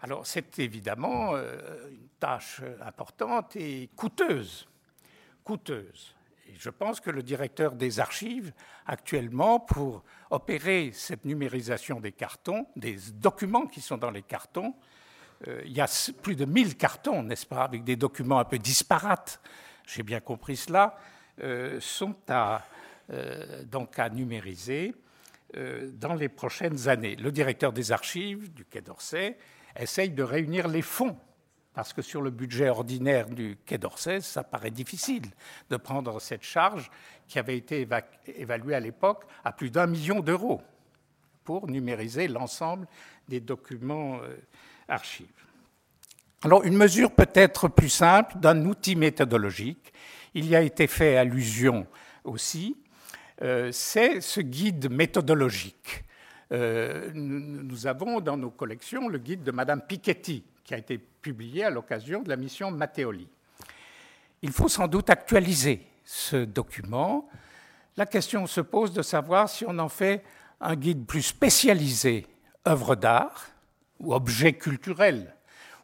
alors 0.00 0.26
c'est 0.26 0.58
évidemment 0.58 1.34
euh, 1.34 1.88
une 1.90 2.08
tâche 2.20 2.60
importante 2.82 3.56
et 3.56 3.88
coûteuse. 3.96 4.68
Coûteuse. 5.42 6.14
Je 6.58 6.70
pense 6.70 7.00
que 7.00 7.10
le 7.10 7.22
directeur 7.22 7.74
des 7.74 8.00
archives, 8.00 8.52
actuellement, 8.86 9.60
pour 9.60 10.04
opérer 10.30 10.90
cette 10.92 11.24
numérisation 11.24 12.00
des 12.00 12.12
cartons, 12.12 12.66
des 12.76 12.96
documents 13.14 13.66
qui 13.66 13.80
sont 13.80 13.98
dans 13.98 14.10
les 14.10 14.22
cartons, 14.22 14.74
euh, 15.48 15.62
il 15.64 15.72
y 15.72 15.80
a 15.80 16.12
plus 16.22 16.36
de 16.36 16.44
1000 16.44 16.76
cartons, 16.76 17.22
n'est-ce 17.22 17.46
pas, 17.46 17.64
avec 17.64 17.84
des 17.84 17.96
documents 17.96 18.38
un 18.38 18.44
peu 18.44 18.58
disparates, 18.58 19.40
j'ai 19.86 20.02
bien 20.02 20.20
compris 20.20 20.56
cela, 20.56 20.96
euh, 21.40 21.80
sont 21.80 22.16
à, 22.28 22.62
donc 23.64 23.98
à 23.98 24.08
numériser 24.08 24.94
dans 25.54 26.14
les 26.14 26.30
prochaines 26.30 26.88
années. 26.88 27.16
Le 27.16 27.30
directeur 27.30 27.72
des 27.72 27.92
archives 27.92 28.52
du 28.54 28.64
Quai 28.64 28.80
d'Orsay 28.80 29.36
essaye 29.76 30.10
de 30.10 30.22
réunir 30.22 30.68
les 30.68 30.80
fonds, 30.82 31.16
parce 31.74 31.92
que 31.92 32.02
sur 32.02 32.22
le 32.22 32.30
budget 32.30 32.68
ordinaire 32.68 33.28
du 33.28 33.58
Quai 33.66 33.78
d'Orsay, 33.78 34.20
ça 34.20 34.44
paraît 34.44 34.70
difficile 34.70 35.24
de 35.70 35.76
prendre 35.76 36.20
cette 36.20 36.44
charge 36.44 36.90
qui 37.26 37.38
avait 37.38 37.56
été 37.56 37.86
évaluée 38.36 38.74
à 38.74 38.80
l'époque 38.80 39.24
à 39.44 39.52
plus 39.52 39.70
d'un 39.70 39.86
million 39.86 40.20
d'euros 40.20 40.62
pour 41.42 41.68
numériser 41.68 42.28
l'ensemble 42.28 42.86
des 43.28 43.40
documents 43.40 44.20
euh, 44.22 44.36
archives. 44.88 45.26
Alors, 46.42 46.62
une 46.64 46.76
mesure 46.76 47.10
peut-être 47.10 47.68
plus 47.68 47.88
simple 47.88 48.38
d'un 48.38 48.66
outil 48.66 48.96
méthodologique, 48.96 49.92
il 50.34 50.46
y 50.46 50.54
a 50.54 50.62
été 50.62 50.86
fait 50.86 51.16
allusion 51.16 51.86
aussi, 52.22 52.76
euh, 53.42 53.72
c'est 53.72 54.20
ce 54.20 54.40
guide 54.40 54.90
méthodologique 54.90 56.04
euh, 56.52 57.10
nous 57.14 57.86
avons 57.86 58.20
dans 58.20 58.36
nos 58.36 58.50
collections 58.50 59.08
le 59.08 59.18
guide 59.18 59.42
de 59.42 59.50
Madame 59.50 59.80
Piketty, 59.80 60.44
qui 60.62 60.74
a 60.74 60.78
été 60.78 60.98
publié 60.98 61.64
à 61.64 61.70
l'occasion 61.70 62.22
de 62.22 62.28
la 62.28 62.36
mission 62.36 62.70
Matteoli. 62.70 63.28
Il 64.42 64.52
faut 64.52 64.68
sans 64.68 64.88
doute 64.88 65.10
actualiser 65.10 65.86
ce 66.04 66.44
document. 66.44 67.28
La 67.96 68.06
question 68.06 68.46
se 68.46 68.60
pose 68.60 68.92
de 68.92 69.02
savoir 69.02 69.48
si 69.48 69.64
on 69.66 69.78
en 69.78 69.88
fait 69.88 70.22
un 70.60 70.76
guide 70.76 71.06
plus 71.06 71.22
spécialisé 71.22 72.26
œuvre 72.66 72.96
d'art 72.96 73.46
ou 74.00 74.14
objet 74.14 74.54
culturel, 74.54 75.33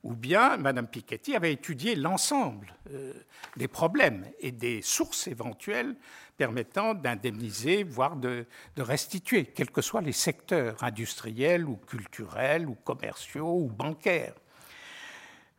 ou 0.02 0.14
bien 0.14 0.56
Madame 0.56 0.86
Piketty 0.86 1.36
avait 1.36 1.52
étudié 1.52 1.94
l'ensemble 1.94 2.74
euh, 2.92 3.12
des 3.56 3.68
problèmes 3.68 4.24
et 4.40 4.52
des 4.52 4.80
sources 4.82 5.26
éventuelles 5.26 5.94
permettant 6.36 6.94
d'indemniser, 6.94 7.84
voire 7.84 8.16
de, 8.16 8.46
restituer, 8.78 9.44
quels 9.46 9.70
que 9.70 9.82
soient 9.82 10.00
les 10.00 10.12
secteurs 10.12 10.82
industriels 10.82 11.66
ou 11.66 11.76
culturels 11.76 12.66
ou 12.66 12.74
commerciaux 12.76 13.58
ou 13.58 13.68
bancaires. 13.68 14.34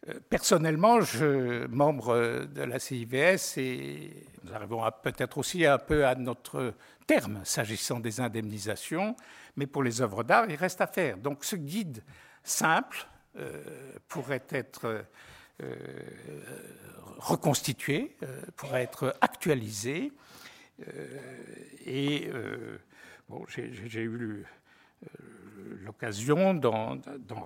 Euh, 0.10 0.20
personnellement, 0.28 1.02
je, 1.02 1.68
membre 1.68 2.48
de 2.48 2.64
la 2.64 2.80
CIVS, 2.80 3.58
et 3.58 4.26
nous 4.44 4.54
arrivons 4.54 4.84
peut-être 5.04 5.38
aussi 5.38 5.68
un 5.68 5.78
peu 5.78 6.08
à 6.08 6.16
notre 6.16 6.74
terme 7.06 7.42
s'agissant 7.44 8.00
des 8.00 8.20
indemnisations, 8.20 9.16
mais 9.58 9.68
pour 9.68 9.84
les 9.84 10.02
œuvres 10.02 10.24
d'art, 10.24 10.50
il 10.50 10.56
reste 10.56 10.82
à 10.82 10.88
faire. 10.88 11.18
Donc 11.18 11.46
ce 11.46 11.56
guide 11.56 12.04
simple 12.44 13.08
pourrait 14.08 14.44
être 14.50 15.06
euh, 15.62 15.76
reconstitué, 17.18 18.16
pourrait 18.56 18.84
être 18.84 19.16
actualisé, 19.22 20.12
euh, 20.88 21.20
et 21.86 22.30
euh, 22.34 22.78
bon, 23.30 23.46
j'ai 23.48 24.02
eu 24.02 24.46
euh, 25.04 25.08
l'occasion 25.84 26.54
d'en 26.54 27.00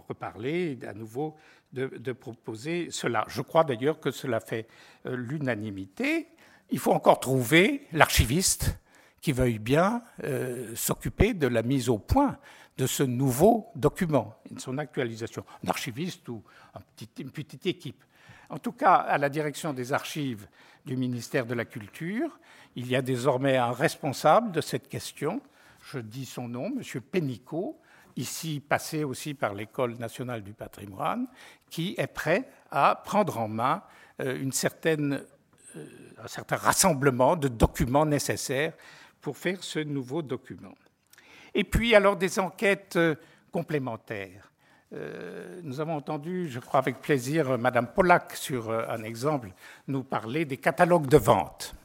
reparler 0.07 0.77
à 0.87 0.93
nouveau 0.93 1.35
de, 1.73 2.13
proposer 2.13 2.87
cela. 2.89 3.25
Je 3.27 3.41
crois 3.41 3.63
d'ailleurs 3.63 3.99
que 3.99 4.11
cela 4.11 4.39
fait 4.39 4.67
l'unanimité. 5.03 6.27
Il 6.69 6.79
faut 6.79 6.93
encore 6.93 7.19
trouver 7.19 7.87
l'archiviste 7.91 8.79
qui 9.19 9.33
veuille 9.33 9.59
bien 9.59 10.03
s'occuper 10.73 11.33
de 11.33 11.47
la 11.47 11.63
mise 11.63 11.89
au 11.89 11.97
point 11.97 12.37
de 12.77 12.87
ce 12.87 13.03
nouveau 13.03 13.71
document, 13.75 14.35
de 14.51 14.59
son 14.59 14.77
actualisation. 14.77 15.45
Un 15.63 15.69
archiviste 15.69 16.27
ou 16.29 16.43
une 17.19 17.31
petite 17.31 17.65
équipe. 17.65 18.03
En 18.49 18.59
tout 18.59 18.73
cas, 18.73 18.95
à 18.95 19.17
la 19.17 19.29
direction 19.29 19.73
des 19.73 19.93
archives 19.93 20.47
du 20.85 20.97
ministère 20.97 21.45
de 21.45 21.53
la 21.53 21.65
Culture, 21.65 22.39
il 22.75 22.87
y 22.87 22.95
a 22.95 23.01
désormais 23.01 23.57
un 23.57 23.71
responsable 23.71 24.51
de 24.51 24.61
cette 24.61 24.87
question. 24.87 25.41
Je 25.81 25.99
dis 25.99 26.25
son 26.25 26.47
nom, 26.47 26.65
M. 26.65 27.01
Pénicaud, 27.01 27.79
ici 28.15 28.59
passé 28.59 29.03
aussi 29.03 29.33
par 29.33 29.53
l'École 29.53 29.97
nationale 29.97 30.43
du 30.43 30.53
patrimoine, 30.53 31.27
qui 31.69 31.95
est 31.97 32.07
prêt 32.07 32.49
à 32.71 33.01
prendre 33.03 33.39
en 33.39 33.47
main 33.47 33.83
euh, 34.21 34.49
euh, 34.85 35.19
un 36.23 36.27
certain 36.27 36.55
rassemblement 36.55 37.35
de 37.35 37.47
documents 37.47 38.05
nécessaires 38.05 38.73
pour 39.21 39.37
faire 39.37 39.63
ce 39.63 39.79
nouveau 39.79 40.21
document. 40.21 40.75
Et 41.55 41.63
puis 41.63 41.95
alors 41.95 42.17
des 42.17 42.37
enquêtes 42.37 42.97
euh, 42.97 43.15
complémentaires. 43.51 44.51
nous 45.63 45.79
avons 45.79 45.95
entendu, 45.95 46.47
je 46.49 46.59
crois 46.59 46.79
avec 46.79 47.01
plaisir, 47.01 47.57
Madame 47.57 47.87
Pollack, 47.87 48.35
sur 48.35 48.71
un 48.71 49.03
exemple, 49.03 49.49
nous 49.87 50.03
parler 50.03 50.45
des 50.45 50.57
catalogues 50.57 51.07
de 51.07 51.17
vente 51.17 51.75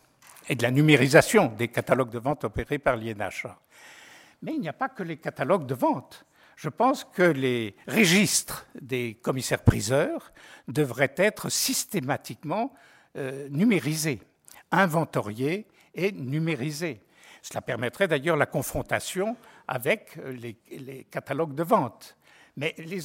et 0.49 0.55
de 0.55 0.63
la 0.63 0.71
numérisation 0.71 1.47
des 1.47 1.69
catalogues 1.69 2.11
de 2.11 2.19
vente 2.19 2.45
opérés 2.45 2.79
par 2.79 2.97
l'INHA. 2.97 3.59
Mais 4.43 4.53
il 4.55 4.61
n'y 4.61 4.69
a 4.69 4.73
pas 4.73 4.89
que 4.89 5.05
les 5.05 5.17
catalogues 5.17 5.67
de 5.67 5.75
vente. 5.75 6.27
Je 6.57 6.69
pense 6.69 7.05
que 7.05 7.23
les 7.23 7.75
registres 7.87 8.67
des 8.81 9.15
commissaires-priseurs 9.23 10.33
devraient 10.69 11.15
être 11.17 11.49
systématiquement 11.49 12.75
euh, 13.17 13.49
numérisés, 13.49 14.21
inventoriés 14.71 15.67
et 15.95 16.13
numérisés. 16.13 17.01
Cela 17.43 17.63
permettrait 17.63 18.09
d'ailleurs 18.09 18.37
la 18.37 18.47
confrontation 18.47 19.37
avec 19.71 20.17
les, 20.17 20.59
les, 20.71 21.05
catalogues 21.05 21.55
de 21.55 21.63
vente. 21.63 22.17
Mais 22.57 22.75
les 22.77 23.01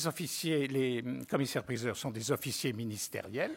les 0.68 1.04
commissaires-priseurs 1.30 1.96
sont 1.96 2.10
des 2.10 2.32
officiers 2.32 2.74
ministériels. 2.74 3.56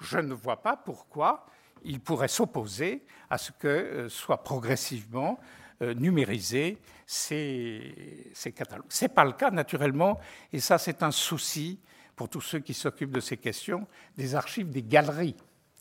Je 0.00 0.18
ne 0.18 0.34
vois 0.34 0.62
pas 0.62 0.76
pourquoi 0.76 1.46
il 1.84 2.00
pourrait 2.00 2.28
s'opposer 2.28 3.02
à 3.30 3.38
ce 3.38 3.50
que 3.52 3.66
euh, 3.66 4.08
soient 4.10 4.42
progressivement 4.42 5.40
euh, 5.80 5.94
numérisés 5.94 6.78
ces, 7.06 8.32
catalogues. 8.54 8.84
Ce 8.90 9.06
n'est 9.06 9.08
pas 9.08 9.24
le 9.24 9.32
cas, 9.32 9.50
naturellement, 9.50 10.20
et 10.52 10.60
ça, 10.60 10.76
c'est 10.76 11.02
un 11.02 11.10
souci 11.10 11.80
pour 12.14 12.28
tous 12.28 12.42
ceux 12.42 12.60
qui 12.60 12.74
s'occupent 12.74 13.12
de 13.12 13.20
ces 13.20 13.38
questions, 13.38 13.86
des 14.16 14.34
archives 14.34 14.68
des 14.68 14.82
galeries, 14.82 15.36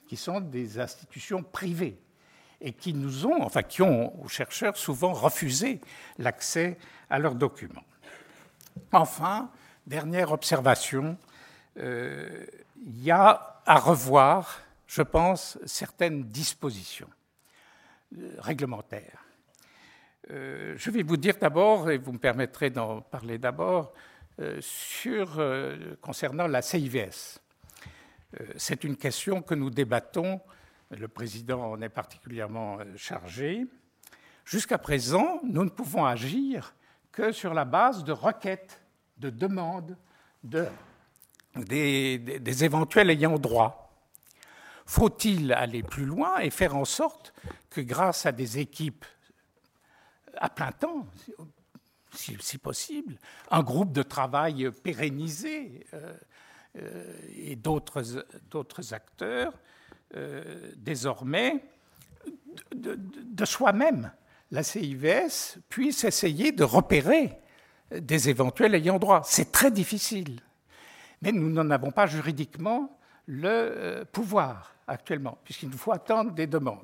qui 0.08 0.16
sont 0.16 0.40
des 0.40 0.80
institutions 0.80 1.44
privées. 1.44 2.00
Et 2.62 2.74
qui 2.74 2.94
nous 2.94 3.26
ont, 3.26 3.42
enfin 3.42 3.64
qui 3.64 3.82
ont 3.82 4.22
aux 4.24 4.28
chercheurs 4.28 4.78
souvent 4.78 5.14
refusé 5.14 5.80
l'accès 6.18 6.78
à 7.10 7.20
leurs 7.20 7.36
documents. 7.36 7.84
Enfin, 8.92 9.50
dernière 9.86 10.32
observation, 10.32 11.18
euh, 11.78 12.46
il 12.78 13.04
y 13.04 13.12
a 13.12 13.62
à 13.66 13.80
revoir, 13.80 14.62
je 14.88 15.02
pense, 15.02 15.58
certaines 15.66 16.24
dispositions 16.24 17.10
euh, 18.18 18.36
réglementaires. 18.40 19.24
Euh, 20.32 20.76
je 20.78 20.92
vais 20.92 21.04
vous 21.04 21.18
dire 21.18 21.36
d'abord, 21.40 21.90
et 21.90 21.98
vous 21.98 22.14
me 22.14 22.20
permettrez 22.20 22.70
d'en 22.70 23.02
parler 23.02 23.38
d'abord, 23.38 23.94
concernant 26.00 26.48
la 26.48 26.62
CIVS. 26.62 27.42
C'est 28.56 28.86
une 28.86 28.96
question 28.96 29.42
que 29.42 29.54
nous 29.54 29.70
débattons, 29.70 30.40
le 30.92 31.08
président 31.08 31.72
en 31.72 31.82
est 31.82 31.90
particulièrement 31.90 32.80
chargé. 32.96 33.66
Jusqu'à 34.46 34.78
présent, 34.78 35.40
nous 35.44 35.64
ne 35.64 35.70
pouvons 35.70 36.06
agir 36.06 36.74
que 37.12 37.32
sur 37.32 37.54
la 37.54 37.66
base 37.66 38.04
de 38.04 38.12
requêtes, 38.12 38.82
de 39.18 39.30
demandes 39.30 39.98
de, 40.44 40.68
des, 41.56 42.64
éventuels 42.64 43.10
ayants 43.10 43.38
droit. 43.38 43.94
Faut-il 44.86 45.54
aller 45.54 45.84
plus 45.84 46.06
loin 46.06 46.40
et 46.40 46.50
faire 46.50 46.76
en 46.76 46.86
sorte 46.86 47.34
que 47.70 47.82
grâce 47.82 48.26
à 48.26 48.32
des 48.32 48.58
équipes 48.60 49.06
à 50.38 50.50
plein 50.50 50.72
temps, 50.72 51.06
si, 52.12 52.58
possible, 52.58 53.18
un 53.52 53.62
groupe 53.62 53.92
de 53.92 54.02
travail 54.02 54.72
pérennisé 54.84 55.86
euh, 55.94 56.14
euh, 56.78 57.20
et 57.36 57.56
d'autres 57.56 58.94
acteurs, 58.94 59.54
euh, 60.16 60.72
désormais, 60.76 61.64
de 62.74 63.46
soi-même, 63.46 64.12
la 64.52 64.64
CIVS 64.64 65.60
puisse 65.70 66.04
essayer 66.04 66.52
de 66.52 66.64
repérer 66.64 67.40
des 67.92 68.30
éventuels 68.30 68.74
ayants 68.76 68.98
droit. 68.98 69.22
C'est 69.24 69.52
très 69.52 69.72
difficile. 69.72 70.40
Mais 71.22 71.32
nous 71.32 71.50
n'en 71.50 71.70
avons 71.70 71.92
pas 71.92 72.08
juridiquement 72.08 72.98
le 73.28 73.48
euh, 73.50 74.06
pouvoir 74.06 74.74
actuellement, 74.88 75.38
puisqu'il 75.44 75.70
nous 75.70 75.78
faut 75.78 75.92
attendre 75.92 76.32
des 76.32 76.48
demandes. 76.48 76.80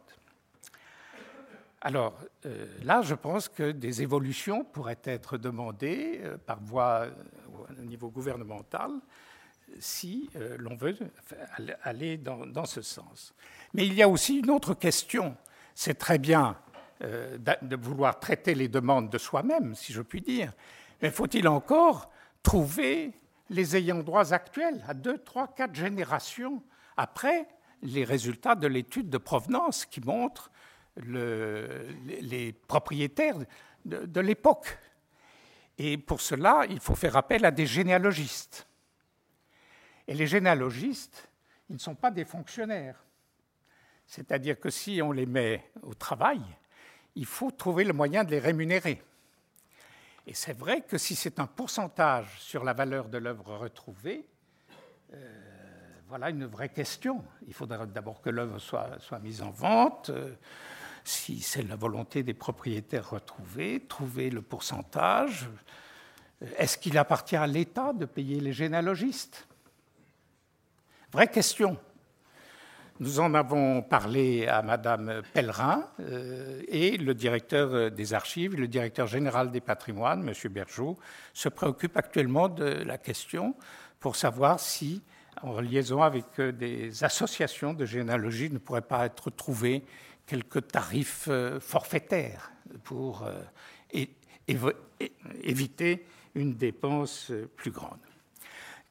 Alors 1.81 2.15
euh, 2.45 2.67
là, 2.83 3.01
je 3.01 3.15
pense 3.15 3.49
que 3.49 3.71
des 3.71 4.03
évolutions 4.03 4.63
pourraient 4.63 5.01
être 5.03 5.37
demandées 5.37 6.21
par 6.45 6.59
voie 6.61 7.07
au 7.79 7.81
niveau 7.81 8.09
gouvernemental 8.09 8.91
si 9.79 10.29
l'on 10.57 10.75
veut 10.75 10.97
aller 11.83 12.17
dans, 12.17 12.65
ce 12.65 12.81
sens. 12.81 13.33
Mais 13.73 13.85
il 13.85 13.93
y 13.93 14.01
a 14.01 14.09
aussi 14.09 14.39
une 14.39 14.49
autre 14.49 14.73
question. 14.73 15.35
C'est 15.73 15.95
très 15.95 16.17
bien 16.17 16.57
euh, 17.03 17.37
de 17.61 17.75
vouloir 17.75 18.19
traiter 18.19 18.55
les 18.55 18.67
demandes 18.67 19.09
de 19.09 19.17
soi-même, 19.17 19.75
si 19.75 19.91
je 19.91 20.01
puis 20.01 20.21
dire. 20.21 20.53
Mais 21.01 21.11
faut-il 21.11 21.47
encore 21.47 22.09
trouver 22.41 23.11
les 23.49 23.75
ayants 23.75 24.01
droits 24.01 24.33
actuels, 24.33 24.83
à 24.87 24.93
deux, 24.93 25.17
trois, 25.17 25.47
quatre 25.47 25.75
générations 25.75 26.63
après 26.95 27.47
les 27.81 28.05
résultats 28.05 28.55
de 28.55 28.67
l'étude 28.67 29.09
de 29.09 29.17
provenance 29.17 29.85
qui 29.85 29.99
montrent 30.01 30.49
les 30.95 32.53
propriétaires 32.67 33.37
de 33.83 34.21
l'époque? 34.21 34.77
Et 35.77 35.97
pour 35.97 36.21
cela, 36.21 36.65
il 36.69 36.79
faut 36.79 36.95
faire 36.95 37.17
appel 37.17 37.43
à 37.43 37.51
des 37.51 37.65
généalogistes. 37.65 38.67
Et 40.07 40.13
les 40.13 40.27
généalogistes, 40.27 41.27
ils 41.69 41.73
ne 41.73 41.79
sont 41.79 41.95
pas 41.95 42.11
des 42.11 42.25
fonctionnaires. 42.25 43.03
C'est-à-dire 44.05 44.59
que 44.59 44.69
si 44.69 45.01
on 45.01 45.11
les 45.11 45.25
met 45.25 45.71
au 45.81 45.93
travail, 45.93 46.41
il 47.15 47.25
faut 47.25 47.51
trouver 47.51 47.83
le 47.83 47.93
moyen 47.93 48.23
de 48.23 48.31
les 48.31 48.39
rémunérer. 48.39 49.01
Et 50.27 50.33
c'est 50.33 50.57
vrai 50.57 50.81
que 50.81 50.97
si 50.97 51.15
c'est 51.15 51.39
un 51.39 51.47
pourcentage 51.47 52.39
sur 52.39 52.63
la 52.63 52.73
valeur 52.73 53.09
de 53.09 53.17
l'œuvre 53.17 53.57
retrouvée, 53.57 54.25
euh, 55.13 55.45
voilà 56.07 56.29
une 56.29 56.45
vraie 56.45 56.69
question. 56.69 57.23
Il 57.47 57.53
faudra 57.53 57.85
d'abord 57.85 58.21
que 58.21 58.29
l'œuvre 58.29 58.59
soit, 58.59 59.19
mise 59.21 59.41
en 59.41 59.51
vente, 59.51 60.09
euh, 60.09 60.35
si 61.03 61.41
c'est 61.41 61.61
la 61.63 61.75
volonté 61.75 62.23
des 62.23 62.33
propriétaires 62.33 63.09
retrouvés, 63.09 63.85
trouver 63.87 64.29
le 64.29 64.41
pourcentage. 64.41 65.47
Est-ce 66.57 66.77
qu'il 66.77 66.97
appartient 66.97 67.35
à 67.35 67.47
l'État 67.47 67.93
de 67.93 68.05
payer 68.05 68.39
les 68.39 68.53
généalogistes? 68.53 69.47
Vraie 71.15 71.29
question. 71.29 71.77
Nous 72.99 73.21
en 73.21 73.33
avons 73.35 73.81
parlé 73.81 74.47
à 74.47 74.61
Madame 74.61 75.21
Pellerin 75.33 75.87
euh, 76.01 76.61
et 76.67 76.97
le 76.97 77.13
directeur 77.13 77.89
des 77.89 78.13
archives, 78.13 78.57
le 78.57 78.67
directeur 78.67 79.07
général 79.07 79.49
des 79.49 79.61
patrimoines, 79.61 80.21
Monsieur 80.23 80.49
Bergeau, 80.49 80.97
se 81.33 81.47
préoccupe 81.47 81.95
actuellement 81.95 82.49
de 82.49 82.65
la 82.65 82.97
question 82.97 83.55
pour 84.01 84.17
savoir 84.17 84.59
si, 84.59 85.03
en 85.41 85.61
liaison 85.61 86.01
avec 86.01 86.25
euh, 86.39 86.51
des 86.51 87.05
associations 87.05 87.71
de 87.73 87.85
généalogie, 87.85 88.49
ne 88.49 88.57
pourrait 88.57 88.81
pas 88.81 89.05
être 89.05 89.29
trouvé 89.29 89.85
quelques 90.25 90.67
tarifs 90.67 91.29
euh, 91.29 91.61
forfaitaires 91.61 92.51
pour 92.83 93.25
éviter 95.43 96.05
une 96.35 96.55
dépense 96.55 97.31
plus 97.55 97.71
grande. 97.71 97.99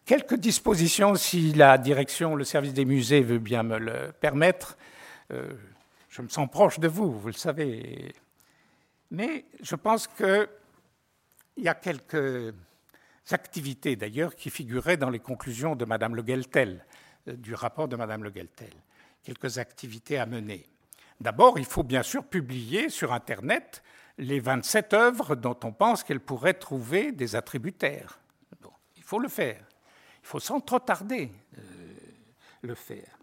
Quelques 0.04 0.34
dispositions, 0.34 1.14
si 1.14 1.54
la 1.54 1.78
direction, 1.78 2.36
le 2.36 2.44
service 2.44 2.74
des 2.74 2.84
musées 2.84 3.22
veut 3.22 3.38
bien 3.38 3.62
me 3.62 3.78
le 3.78 4.12
permettre. 4.12 4.76
Euh, 5.32 5.54
je 6.10 6.20
me 6.20 6.28
sens 6.28 6.46
proche 6.50 6.78
de 6.78 6.88
vous, 6.88 7.10
vous 7.10 7.28
le 7.28 7.32
savez. 7.32 8.12
Mais 9.10 9.46
je 9.62 9.74
pense 9.76 10.06
qu'il 10.06 10.46
y 11.56 11.68
a 11.68 11.74
quelques 11.74 12.54
activités, 13.30 13.96
d'ailleurs, 13.96 14.36
qui 14.36 14.50
figuraient 14.50 14.98
dans 14.98 15.08
les 15.08 15.20
conclusions 15.20 15.74
de 15.74 15.86
Mme 15.86 16.16
Le 16.16 16.22
Gueltel, 16.22 16.84
euh, 17.28 17.32
du 17.32 17.54
rapport 17.54 17.88
de 17.88 17.96
Mme 17.96 18.24
Le 18.24 18.30
Gueltel. 18.30 18.74
Quelques 19.22 19.56
activités 19.56 20.18
à 20.18 20.26
mener. 20.26 20.66
D'abord, 21.18 21.58
il 21.58 21.64
faut 21.64 21.82
bien 21.82 22.02
sûr 22.02 22.26
publier 22.26 22.90
sur 22.90 23.14
Internet 23.14 23.82
les 24.18 24.38
27 24.38 24.92
œuvres 24.92 25.34
dont 25.34 25.58
on 25.64 25.72
pense 25.72 26.04
qu'elles 26.04 26.20
pourraient 26.20 26.52
trouver 26.52 27.10
des 27.10 27.36
attributaires. 27.36 28.18
il 28.98 29.02
faut 29.02 29.18
le 29.18 29.28
faire. 29.28 29.64
Il 30.24 30.26
faut 30.26 30.40
sans 30.40 30.58
trop 30.58 30.78
tarder 30.78 31.30
euh, 31.58 31.60
le 32.62 32.74
faire. 32.74 33.18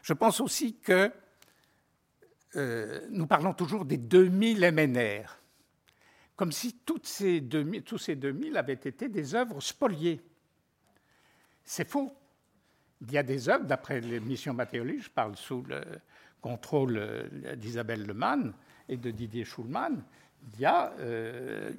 Je 0.00 0.14
pense 0.14 0.40
aussi 0.40 0.78
que 0.78 1.12
euh, 2.56 3.06
nous 3.10 3.26
parlons 3.26 3.52
toujours 3.52 3.84
des 3.84 3.98
2000 3.98 4.60
MNR, 4.72 5.38
comme 6.36 6.52
si 6.52 6.78
toutes 6.86 7.06
ces 7.06 7.42
2000, 7.42 7.82
tous 7.82 7.98
ces 7.98 8.16
2000 8.16 8.56
avaient 8.56 8.72
été 8.72 9.10
des 9.10 9.34
œuvres 9.34 9.60
spoliées. 9.60 10.22
C'est 11.64 11.86
faux. 11.86 12.16
Il 13.02 13.12
y 13.12 13.18
a 13.18 13.22
des 13.22 13.50
œuvres, 13.50 13.66
d'après 13.66 14.00
les 14.00 14.20
missions 14.20 14.54
Mathéoli, 14.54 15.00
je 15.00 15.10
parle 15.10 15.36
sous 15.36 15.62
le 15.64 15.82
contrôle 16.40 16.96
euh, 16.96 17.56
d'Isabelle 17.56 18.06
Lemann 18.06 18.54
et 18.88 18.96
de 18.96 19.10
Didier 19.10 19.44
Schulman, 19.44 20.02
il 20.54 20.60
y 20.60 20.64
a 20.64 20.94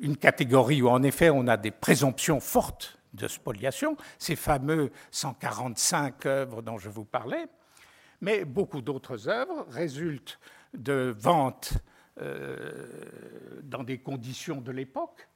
une 0.02 0.18
catégorie 0.18 0.82
où 0.82 0.90
en 0.90 1.02
effet 1.02 1.30
on 1.30 1.48
a 1.48 1.56
des 1.56 1.72
présomptions 1.72 2.42
fortes 2.42 2.99
de 3.14 3.28
spoliation, 3.28 3.98
ces 4.18 4.36
fameux 4.36 4.92
145 5.12 6.26
œuvres 6.26 6.62
dont 6.62 6.78
je 6.78 6.90
vous 6.90 7.06
parlais, 7.06 7.48
mais 8.22 8.46
beaucoup 8.46 8.82
d'autres 8.82 9.30
œuvres 9.30 9.66
résultent 9.70 10.40
de 10.74 11.16
ventes 11.18 11.74
euh, 12.22 12.86
dans 13.64 13.84
des 13.84 14.00
conditions 14.00 14.62
de 14.62 14.72
l'époque. 14.72 15.28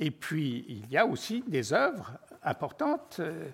Et 0.00 0.10
puis, 0.10 0.64
il 0.68 0.90
y 0.90 0.96
a 0.96 1.06
aussi 1.06 1.42
des 1.46 1.72
œuvres 1.72 2.12
importantes, 2.42 3.20
euh, 3.20 3.48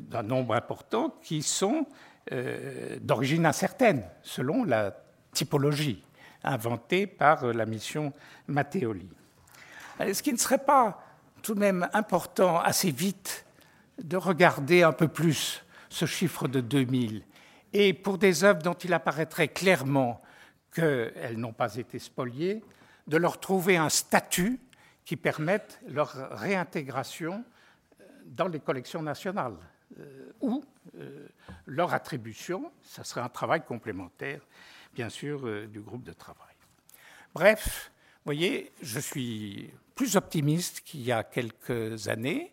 d'un 0.00 0.22
nombre 0.22 0.54
important, 0.54 1.10
qui 1.22 1.42
sont 1.42 1.86
euh, 2.32 2.98
d'origine 3.00 3.46
incertaine, 3.46 4.04
selon 4.22 4.64
la 4.64 4.96
typologie 5.32 6.02
inventée 6.44 7.06
par 7.06 7.46
la 7.46 7.66
mission 7.66 8.12
Matteoli. 8.48 9.08
Ce 10.00 10.22
qui 10.22 10.32
ne 10.32 10.38
serait 10.38 10.64
pas 10.64 11.11
tout 11.42 11.54
de 11.54 11.60
même 11.60 11.88
important 11.92 12.60
assez 12.60 12.90
vite 12.90 13.44
de 14.02 14.16
regarder 14.16 14.82
un 14.82 14.92
peu 14.92 15.08
plus 15.08 15.64
ce 15.88 16.06
chiffre 16.06 16.48
de 16.48 16.60
2000. 16.60 17.22
Et 17.72 17.92
pour 17.92 18.18
des 18.18 18.44
œuvres 18.44 18.62
dont 18.62 18.74
il 18.74 18.92
apparaîtrait 18.92 19.48
clairement 19.48 20.22
qu'elles 20.74 21.36
n'ont 21.36 21.52
pas 21.52 21.76
été 21.76 21.98
spoliées, 21.98 22.62
de 23.06 23.16
leur 23.16 23.40
trouver 23.40 23.76
un 23.76 23.88
statut 23.88 24.60
qui 25.04 25.16
permette 25.16 25.80
leur 25.88 26.12
réintégration 26.30 27.44
euh, 28.00 28.04
dans 28.26 28.46
les 28.46 28.60
collections 28.60 29.02
nationales 29.02 29.56
euh, 29.98 30.32
ou 30.40 30.64
euh, 30.96 31.26
leur 31.66 31.92
attribution. 31.92 32.72
Ce 32.82 33.02
serait 33.02 33.20
un 33.20 33.28
travail 33.28 33.64
complémentaire, 33.64 34.40
bien 34.94 35.08
sûr, 35.08 35.68
du 35.68 35.80
groupe 35.80 36.04
de 36.04 36.12
travail. 36.12 36.54
Bref, 37.34 37.90
vous 37.90 38.24
voyez, 38.24 38.70
je 38.80 39.00
suis 39.00 39.70
plus 40.02 40.16
optimiste 40.16 40.80
qu'il 40.80 41.02
y 41.02 41.12
a 41.12 41.22
quelques 41.22 42.08
années 42.08 42.52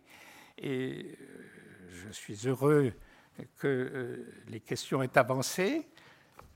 et 0.55 1.17
euh, 1.19 1.87
je 1.89 2.11
suis 2.11 2.35
heureux 2.45 2.93
que 3.57 3.65
euh, 3.67 4.43
les 4.49 4.59
questions 4.59 5.01
aient 5.01 5.17
avancé. 5.17 5.87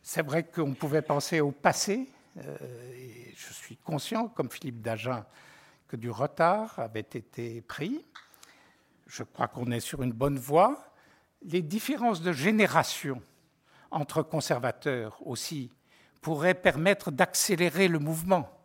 C'est 0.03 0.21
vrai 0.21 0.43
qu'on 0.43 0.75
pouvait 0.75 1.01
penser 1.01 1.39
au 1.39 1.49
passé. 1.49 2.08
et 2.38 3.34
je 3.36 3.53
suis 3.53 3.77
conscient, 3.77 4.27
comme 4.27 4.51
Philippe 4.51 4.84
Dagen, 4.84 5.23
que 5.88 5.95
du 5.95 6.12
retard 6.12 6.77
avait 6.77 6.99
été 6.99 7.62
pris. 7.62 8.06
Je 9.08 9.23
crois 9.23 9.47
qu'on 9.47 9.71
est 9.71 9.79
sur 9.79 10.03
une 10.03 10.13
bonne 10.13 10.38
voie. 10.38 10.93
Les 11.41 11.63
différences 11.63 12.21
de 12.21 12.34
génération 12.34 13.19
entre 13.89 14.21
conservateurs 14.21 15.17
aussi 15.25 15.71
pourraient 16.21 16.53
permettre 16.53 17.10
d'accélérer 17.10 17.88
le 17.88 17.97
mouvement. 17.97 18.62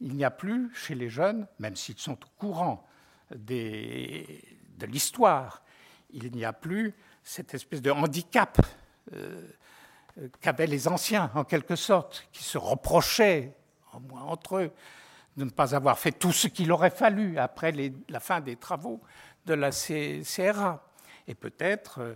Il 0.00 0.14
n'y 0.14 0.24
a 0.24 0.30
plus 0.30 0.72
chez 0.74 0.94
les 0.94 1.08
jeunes, 1.08 1.46
même 1.58 1.76
s'ils 1.76 1.98
sont 1.98 2.12
au 2.12 2.28
courant 2.38 2.86
de 3.34 4.86
l'histoire, 4.86 5.62
il 6.10 6.32
n'y 6.32 6.44
a 6.44 6.52
plus 6.52 6.94
cette 7.22 7.52
espèce 7.54 7.82
de 7.82 7.90
handicap 7.90 8.58
euh, 9.14 9.48
qu'avaient 10.40 10.66
les 10.66 10.88
anciens, 10.88 11.30
en 11.34 11.44
quelque 11.44 11.76
sorte, 11.76 12.26
qui 12.32 12.42
se 12.42 12.58
reprochaient, 12.58 13.54
au 13.92 14.00
moins 14.00 14.22
entre 14.22 14.56
eux, 14.58 14.72
de 15.36 15.44
ne 15.44 15.50
pas 15.50 15.74
avoir 15.74 15.98
fait 15.98 16.12
tout 16.12 16.32
ce 16.32 16.48
qu'il 16.48 16.72
aurait 16.72 16.90
fallu 16.90 17.38
après 17.38 17.72
la 18.08 18.20
fin 18.20 18.40
des 18.40 18.56
travaux 18.56 19.00
de 19.46 19.54
la 19.54 19.70
CRA. 19.70 20.84
Et 21.28 21.34
peut-être 21.34 22.00
euh, 22.00 22.14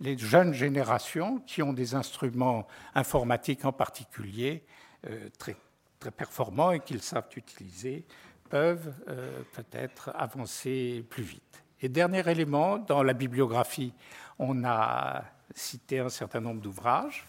les 0.00 0.18
jeunes 0.18 0.52
générations 0.52 1.38
qui 1.40 1.62
ont 1.62 1.72
des 1.72 1.94
instruments 1.94 2.66
informatiques 2.94 3.64
en 3.64 3.72
particulier 3.72 4.64
euh, 5.06 5.28
très, 5.38 5.56
très 6.04 6.10
performants 6.10 6.72
et 6.72 6.80
qu'ils 6.80 7.00
savent 7.00 7.28
utiliser 7.34 8.04
peuvent 8.50 8.92
euh, 9.08 9.40
peut-être 9.54 10.10
avancer 10.14 11.02
plus 11.08 11.22
vite. 11.22 11.64
Et 11.80 11.88
dernier 11.88 12.28
élément, 12.30 12.76
dans 12.78 13.02
la 13.02 13.14
bibliographie, 13.14 13.94
on 14.38 14.64
a 14.64 15.24
cité 15.54 16.00
un 16.00 16.10
certain 16.10 16.40
nombre 16.40 16.60
d'ouvrages. 16.60 17.26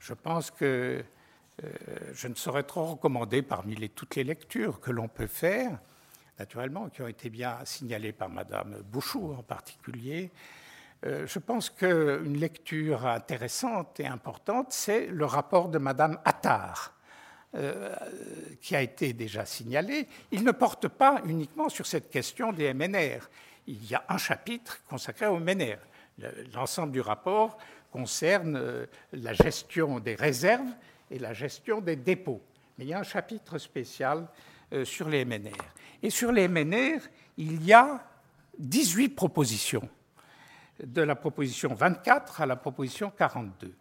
Je 0.00 0.14
pense 0.14 0.50
que 0.50 1.04
euh, 1.62 1.68
je 2.14 2.28
ne 2.28 2.34
saurais 2.34 2.62
trop 2.62 2.86
recommander 2.86 3.42
parmi 3.42 3.76
toutes 3.90 4.16
les 4.16 4.24
lectures 4.24 4.80
que 4.80 4.90
l'on 4.90 5.08
peut 5.08 5.26
faire, 5.26 5.78
naturellement, 6.38 6.88
qui 6.88 7.02
ont 7.02 7.08
été 7.08 7.28
bien 7.28 7.58
signalées 7.64 8.12
par 8.12 8.30
Madame 8.30 8.80
Bouchou 8.90 9.34
en 9.38 9.42
particulier. 9.42 10.32
Euh, 11.04 11.26
je 11.26 11.38
pense 11.38 11.68
qu'une 11.68 12.38
lecture 12.38 13.06
intéressante 13.06 14.00
et 14.00 14.06
importante, 14.06 14.68
c'est 14.72 15.08
le 15.08 15.26
rapport 15.26 15.68
de 15.68 15.76
Madame 15.76 16.18
Attard, 16.24 16.93
euh, 17.54 17.94
qui 18.60 18.74
a 18.74 18.82
été 18.82 19.12
déjà 19.12 19.44
signalé. 19.46 20.06
Il 20.32 20.44
ne 20.44 20.52
porte 20.52 20.88
pas 20.88 21.22
uniquement 21.24 21.68
sur 21.68 21.86
cette 21.86 22.10
question 22.10 22.52
des 22.52 22.72
MNR. 22.74 23.28
Il 23.66 23.84
y 23.88 23.94
a 23.94 24.04
un 24.08 24.18
chapitre 24.18 24.80
consacré 24.88 25.26
aux 25.26 25.38
MNR. 25.38 25.78
L'ensemble 26.54 26.92
du 26.92 27.00
rapport 27.00 27.58
concerne 27.90 28.86
la 29.12 29.32
gestion 29.32 30.00
des 30.00 30.14
réserves 30.14 30.70
et 31.10 31.18
la 31.18 31.32
gestion 31.32 31.80
des 31.80 31.96
dépôts. 31.96 32.42
Mais 32.76 32.84
il 32.84 32.88
y 32.88 32.94
a 32.94 32.98
un 32.98 33.04
chapitre 33.04 33.58
spécial 33.58 34.26
euh, 34.72 34.84
sur 34.84 35.08
les 35.08 35.24
MNR. 35.24 35.52
Et 36.02 36.10
sur 36.10 36.32
les 36.32 36.48
MNR, 36.48 37.00
il 37.36 37.64
y 37.64 37.72
a 37.72 38.04
18 38.58 39.10
propositions, 39.10 39.88
de 40.82 41.02
la 41.02 41.14
proposition 41.14 41.74
24 41.74 42.40
à 42.40 42.46
la 42.46 42.56
proposition 42.56 43.10
42. 43.10 43.74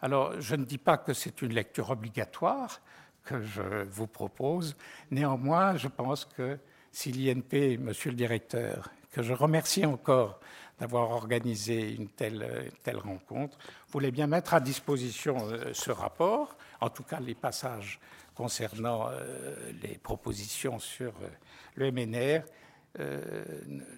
Alors, 0.00 0.40
je 0.40 0.54
ne 0.54 0.64
dis 0.64 0.78
pas 0.78 0.98
que 0.98 1.12
c'est 1.12 1.42
une 1.42 1.52
lecture 1.52 1.90
obligatoire 1.90 2.80
que 3.28 3.42
je 3.42 3.84
vous 3.90 4.06
propose. 4.06 4.74
Néanmoins, 5.10 5.76
je 5.76 5.88
pense 5.88 6.24
que 6.24 6.58
si 6.90 7.12
l'INP, 7.12 7.78
monsieur 7.78 8.10
le 8.10 8.16
directeur, 8.16 8.90
que 9.12 9.22
je 9.22 9.34
remercie 9.34 9.84
encore 9.84 10.40
d'avoir 10.78 11.10
organisé 11.10 11.92
une 11.94 12.08
telle, 12.08 12.72
telle, 12.82 12.96
rencontre, 12.96 13.58
voulait 13.90 14.10
bien 14.10 14.26
mettre 14.26 14.54
à 14.54 14.60
disposition 14.60 15.36
euh, 15.50 15.72
ce 15.74 15.90
rapport, 15.90 16.56
en 16.80 16.88
tout 16.88 17.02
cas 17.02 17.20
les 17.20 17.34
passages 17.34 17.98
concernant 18.34 19.08
euh, 19.10 19.72
les 19.82 19.98
propositions 19.98 20.78
sur 20.78 21.12
euh, 21.22 21.28
le 21.74 21.90
MNR, 21.90 22.42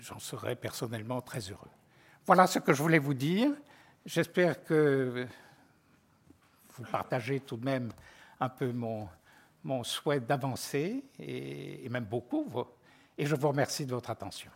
j'en 0.03 0.19
serais 0.19 0.57
personnellement 0.57 1.23
très 1.23 1.41
heureux. 1.41 1.71
Voilà 2.27 2.47
ce 2.47 2.59
que 2.59 2.75
je 2.75 2.83
voulais 2.83 2.99
vous 2.99 3.15
dire. 3.15 3.51
J'espère 4.05 4.63
que 4.63 5.27
vous 6.75 6.85
partagez 6.91 7.41
tout 7.41 7.57
de 7.57 7.65
même 7.65 7.93
un 8.41 8.49
peu 8.51 8.73
mon, 8.73 9.09
mon 9.65 9.85
souhait 9.85 10.21
d'avancer, 10.21 11.05
et, 11.19 11.89
même 11.89 12.05
beaucoup, 12.05 12.47
et 13.19 13.27
je 13.27 13.35
vous 13.35 13.49
remercie 13.49 13.87
de 13.87 13.91
votre 13.91 14.11
attention. 14.11 14.51